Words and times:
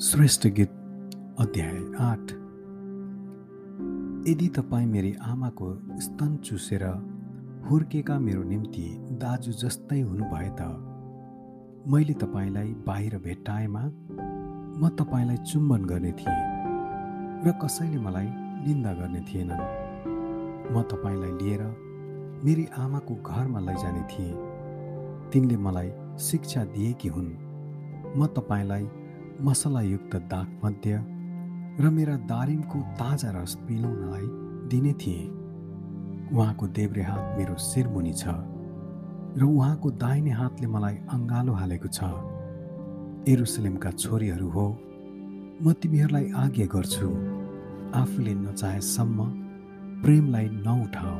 श्रेष्ठ 0.00 0.46
गीत 0.46 0.68
अध्याय 1.38 1.78
आठ। 2.00 2.30
यदि 4.28 4.48
तपाईँ 4.48 4.86
मेरी 4.86 5.14
आमाको 5.22 5.66
स्तन 6.00 6.36
चुसेर 6.36 6.84
हुर्केका 7.70 8.18
मेरो 8.18 8.42
निम्ति 8.42 8.84
दाजु 9.12 9.52
जस्तै 9.52 10.00
हुनुभए 10.00 10.48
त 10.60 10.68
मैले 11.86 12.14
तपाईँलाई 12.14 12.68
बाहिर 12.86 13.18
भेट्टाएमा 13.18 13.82
म 14.80 14.88
तपाईँलाई 14.98 15.36
चुम्बन 15.36 15.84
गर्ने 15.84 16.12
थिएँ 16.12 16.38
र 17.44 17.52
कसैले 17.64 17.98
मलाई 17.98 18.28
निन्दा 18.64 18.92
गर्ने 18.92 19.20
थिएनन्। 19.20 19.64
म 20.72 20.82
तपाईँलाई 20.82 21.32
लिएर 21.42 21.62
मेरी 22.44 22.66
आमाको 22.78 23.14
घरमा 23.14 23.60
लैजाने 23.60 24.00
थिएँ। 24.00 24.32
तिनले 25.32 25.56
मलाई 25.56 25.92
शिक्षा 26.20 26.64
दिएकी 26.64 27.08
हुन्। 27.08 27.30
म 28.16 28.26
तपाईँलाई 28.26 28.88
मसलायुक्त 29.44 30.14
दागमध्य 30.32 30.92
र 31.80 31.90
मेरा 31.96 32.16
दारिमको 32.28 32.78
ताजा 33.00 33.30
रस 33.32 33.54
पिलाउनलाई 33.66 34.26
दिने 34.70 34.92
थिएँ। 35.00 35.30
उहाँको 36.32 36.66
देब्रे 36.76 37.02
हात 37.02 37.24
मेरो 37.38 37.54
शिरमुनि 37.68 38.12
छ 38.20 38.24
र 39.40 39.42
उहाँको 39.44 39.90
दाहिने 40.02 40.32
हातले 40.40 40.66
मलाई 40.74 40.96
अङ्गालो 41.16 41.52
हालेको 41.60 41.88
छ। 41.88 41.98
एरुसलेमका 43.32 43.90
छोरीहरू 44.02 44.48
हो 44.56 44.66
म 45.64 45.72
तिमीहरूलाई 45.80 46.26
आज्ञा 46.44 46.66
गर्छु 46.74 47.08
आफूले 47.96 48.34
नचाहेसम्म 48.44 49.18
प्रेमलाई 50.04 50.46
नउठाओ 50.68 51.16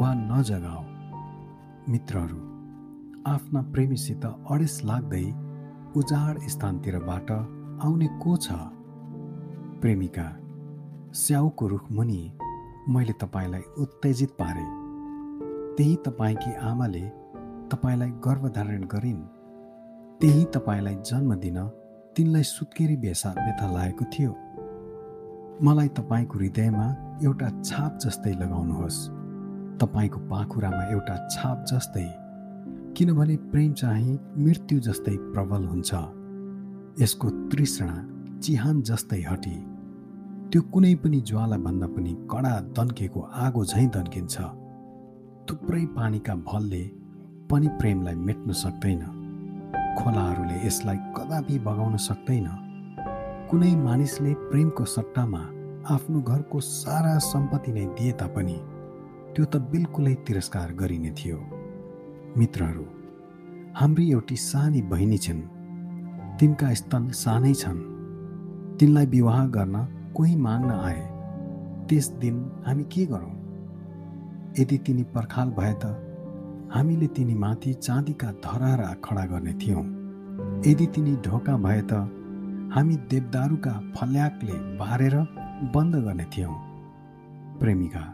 वा 0.00 0.08
नजगाओ। 0.32 0.82
मित्रहरू 1.92 2.40
आफ्ना 3.28 3.60
प्रेमीसित 3.72 4.24
अडेस 4.26 4.74
लाग्दै 4.88 5.26
उजाड 5.96 6.38
स्थानतिरबाट 6.38 7.30
आउने 7.84 8.06
को 8.06 8.36
छ? 8.36 8.52
प्रेमिका 9.80 10.36
स्याउको 11.12 11.66
रुख 11.66 11.92
मुनि 11.92 12.32
मैले 12.88 13.12
तपाईँलाई 13.12 13.60
उत्तेजित 13.78 14.30
पारे। 14.30 14.64
त्यही 15.76 15.96
तपाईँकी 15.96 16.54
आमाले 16.54 17.00
तपाईँलाई 17.68 18.10
गर्भधारण 18.10 18.82
गरिन्। 18.84 19.22
त्यही 20.20 20.44
तपाईँलाई 20.44 20.94
जन्म 20.94 21.34
दिन 21.34 21.68
तिनलाई 22.16 22.42
सुत्केरी 22.42 22.96
बेसा 22.96 23.30
व्यथा 23.30 23.72
लागेको 23.72 24.04
थियो। 24.04 24.32
मलाई 25.62 25.88
तपाईँको 25.88 26.38
हृदयमा 26.38 26.86
एउटा 27.22 27.60
छाप 27.60 27.98
जस्तै 28.02 28.32
लगाउनुहोस्। 28.32 29.08
तपाईँको 29.80 30.20
पाखुरामा 30.20 30.84
एउटा 30.84 31.28
छाप 31.28 31.64
जस्तै 31.64 32.21
किनभने 32.96 33.36
प्रेम 33.36 33.72
चाहिँ 33.72 34.18
मृत्यु 34.38 34.80
जस्तै 34.80 35.16
प्रबल 35.16 35.64
हुन्छ। 35.64 35.94
यसको 37.02 37.30
तृष्णा 37.48 37.94
चिहान 38.38 38.82
जस्तै 38.82 39.20
हटी। 39.20 39.54
त्यो 40.50 40.62
कुनै 40.62 40.94
पनि 40.94 41.20
ज्वालाभन्दा 41.20 41.86
पनि 41.86 42.12
कडा 42.30 42.60
दन्केको 42.76 43.20
आगो 43.20 43.64
झैँ 43.64 43.88
दन्किन्छ। 43.88 44.36
थुप्रै 45.48 45.84
पानीका 45.86 46.34
भलले 46.34 46.82
पनि 47.50 47.68
प्रेमलाई 47.68 48.14
मेट्न 48.14 48.52
सक्दैन। 48.52 49.02
खोलाहरूले 49.98 50.66
यसलाई 50.66 50.96
कदापि 50.96 51.58
बगाउन 51.58 51.96
सक्दैन। 51.96 52.48
कुनै 53.50 53.76
मानिसले 53.76 54.34
प्रेमको 54.34 54.84
सट्टामा 54.84 55.42
आफ्नो 55.94 56.20
घरको 56.20 56.60
सारा 56.60 57.18
सम्पत्ति 57.18 57.72
नै 57.72 57.86
दिए 57.86 58.12
तापनि 58.12 58.58
त्यो 59.34 59.44
त 59.44 59.56
बिल्कुलै 59.72 60.14
तिरस्कार 60.14 60.72
गरिने 60.72 61.10
थियो। 61.10 61.38
मित्रहरू 62.38 62.84
हाम्री 63.76 64.10
एउटी 64.10 64.36
सानी 64.36 64.82
बहिनी 64.82 65.18
छिन्। 65.18 65.40
तिनका 66.40 66.74
स्तन 66.74 67.10
सानै 67.10 67.54
छन्। 67.54 67.80
तिनलाई 68.80 69.06
विवाह 69.06 69.46
गर्न 69.46 69.76
कोही 70.16 70.36
माग्न 70.36 70.70
आए। 70.70 71.02
त्यस 71.88 72.08
दिन 72.08 72.62
हामी 72.66 72.84
के 72.84 73.06
गरौँ? 73.06 73.34
यदि 74.58 74.78
तिनी 74.78 75.02
पर्खाल 75.02 75.50
भए 75.50 75.74
त 75.84 75.84
हामीले 76.74 77.06
तिनीमाथि 77.06 77.74
चाँदीका 77.74 78.32
धरारा 78.32 78.94
खडा 79.04 79.26
गर्ने 79.26 79.52
थियौँ। 79.52 79.84
यदि 80.66 80.86
तिनी 80.86 81.16
ढोका 81.16 81.56
भए 81.56 81.82
त 81.82 81.92
हामी 82.74 82.96
देवदारूका 82.96 83.92
फल्याकले 83.96 84.52
बारेर 84.52 85.16
बन्द 85.74 85.96
गर्ने 85.96 86.24
थियौँ। 86.24 86.54
प्रेमिका 87.60 88.04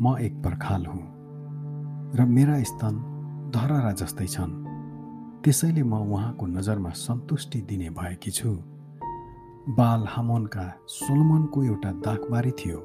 म 0.00 0.16
एक 0.20 0.42
पर्खाल 0.42 0.86
हुँ 0.86 1.06
र 2.14 2.24
मेरा 2.24 2.62
स्तन 2.62 3.17
धरहरा 3.50 3.92
जस्तै 3.92 4.26
छन्। 4.26 4.52
त्यसैले 5.44 5.82
म 5.82 5.94
उहाँको 5.94 6.46
नजरमा 6.46 6.90
सन्तुष्टि 6.90 7.60
दिने 7.60 7.90
भएकी 7.90 8.30
छु। 8.30 8.50
बाल 9.68 10.04
हामोनका 10.08 10.64
सोलमनको 10.88 11.64
एउटा 11.64 11.92
दागबारी 11.92 12.50
थियो। 12.50 12.78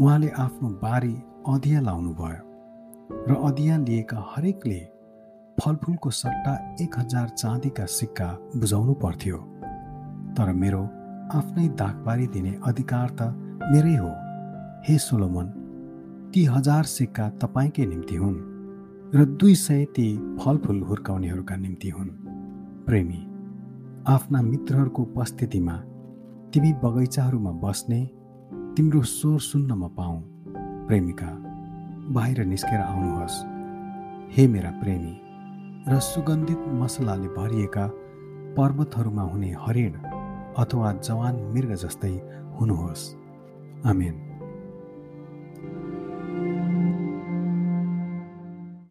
उहाँले 0.00 0.28
आफ्नो 0.28 0.68
बारी 0.68 1.14
अधिया 1.48 1.80
लाउनु 1.80 2.12
भयो 2.14 2.42
र 3.28 3.34
अधिया 3.44 3.76
लिएका 3.76 4.18
हरेकले 4.36 4.80
फलफुलको 5.60 6.10
सट्टा 6.10 6.54
एक 6.80 6.98
हजार 6.98 7.28
चाँदीका 7.28 7.84
सिक्का 7.84 8.28
बुझाउनु 8.56 8.94
पर्थ्यो। 8.94 9.38
तर 10.36 10.52
मेरो 10.52 10.82
आफ्नै 11.34 11.68
दागबारी 11.68 12.26
दिने 12.26 12.58
अधिकार 12.66 13.08
त 13.10 13.22
मेरै 13.72 13.96
हो। 13.96 14.10
हे 14.88 14.98
सोलोमन 14.98 15.46
ती 16.34 16.44
हजार 16.44 16.84
सिक्का 16.84 17.30
तपाईँकै 17.30 17.86
निम्ति 17.86 18.16
हुन्। 18.16 18.55
र 19.16 19.24
दुई 19.24 19.54
सय 19.54 19.84
ती 19.84 20.36
फलफुल 20.36 20.82
हुर्काउनेहरूका 20.82 21.56
निम्ति 21.56 21.88
हुन्। 21.88 22.08
प्रेमी 22.86 23.20
आफ्ना 24.08 24.42
मित्रहरूको 24.42 25.02
उपस्थितिमा 25.02 25.76
तिमी 26.52 26.72
बगैँचाहरूमा 26.72 27.50
बस्ने 27.50 28.10
तिम्रो 28.76 29.02
स्वर 29.02 29.38
सुन्न 29.38 29.72
म 29.72 29.88
पाऊ। 29.88 30.20
प्रेमिका 30.86 31.26
बाहिर 32.12 32.44
निस्केर 32.44 32.80
आउनुहोस्। 32.80 33.40
हे 34.36 34.46
मेरा 34.48 34.70
प्रेमी 34.70 35.20
र 35.88 35.98
सुगन्धित 35.98 36.68
मसलाले 36.68 37.28
भरिएका 37.28 37.86
पर्वतहरूमा 38.56 39.22
हुने 39.22 39.56
हरिण 39.60 39.92
अथवा 40.58 40.92
जवान 40.92 41.36
मृग 41.54 41.74
जस्तै 41.74 42.14
हुनुहोस्। 42.60 43.14
आमेन। 43.86 44.25